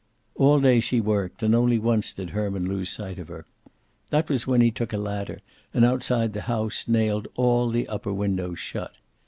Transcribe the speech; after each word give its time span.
All 0.33 0.59
day 0.59 0.79
she 0.79 0.99
worked, 0.99 1.43
and 1.43 1.53
only 1.53 1.77
once 1.77 2.11
did 2.11 2.31
Herman 2.31 2.67
lose 2.67 2.89
sight 2.89 3.19
of 3.19 3.27
her. 3.27 3.45
That 4.09 4.29
was 4.29 4.47
when 4.47 4.59
he 4.59 4.71
took 4.71 4.93
a 4.93 4.97
ladder, 4.97 5.41
and 5.75 5.85
outside 5.85 6.33
the 6.33 6.41
house 6.49 6.87
nailed 6.87 7.27
all 7.35 7.69
the 7.69 7.87
upper 7.87 8.11
windows 8.11 8.57
shut. 8.57 8.93